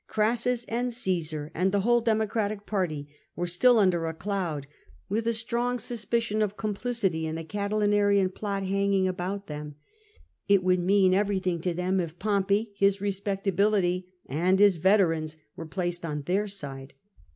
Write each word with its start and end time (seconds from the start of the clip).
Orassus 0.09 0.65
and 0.67 0.91
Caesar 0.91 1.51
and 1.53 1.71
the 1.71 1.81
whole 1.81 2.01
Democratic 2.01 2.65
party 2.65 3.07
were 3.35 3.45
still 3.45 3.77
under 3.77 4.07
a 4.07 4.15
cloud, 4.15 4.65
with 5.09 5.27
a 5.27 5.31
strong 5.35 5.77
suspicion 5.77 6.41
of 6.41 6.57
complicity 6.57 7.27
in 7.27 7.35
the 7.35 7.43
Catilinarian 7.43 8.31
plot 8.33 8.63
hanging 8.65 9.07
about 9.07 9.45
them. 9.45 9.75
It 10.47 10.63
would 10.63 10.79
mean 10.79 11.13
everything 11.13 11.61
to 11.61 11.75
them 11.75 11.99
if 11.99 12.17
Pompey, 12.17 12.71
his 12.75 12.99
re 12.99 13.11
spectability, 13.11 14.05
and 14.25 14.57
his 14.57 14.77
veterans 14.77 15.37
were 15.55 15.67
placed 15.67 16.03
on 16.03 16.23
their 16.23 16.47
side. 16.47 16.95